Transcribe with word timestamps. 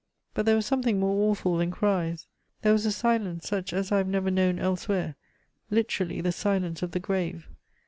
"But 0.33 0.47
there 0.47 0.55
was 0.55 0.65
something 0.65 0.99
more 0.99 1.29
awful 1.29 1.57
than 1.57 1.69
cries; 1.69 2.25
there 2.63 2.73
was 2.73 2.87
a 2.87 2.91
silence 2.91 3.47
such 3.47 3.71
as 3.71 3.91
I 3.91 3.97
have 3.99 4.07
never 4.07 4.31
known 4.31 4.57
elsewhere 4.57 5.15
literally, 5.69 6.21
the 6.21 6.31
silence 6.31 6.81
of 6.81 6.89
the 6.89 6.99
grave. 6.99 7.47